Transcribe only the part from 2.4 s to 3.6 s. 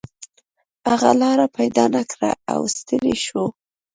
او ستړی شو.